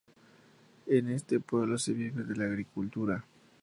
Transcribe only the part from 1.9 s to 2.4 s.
vive de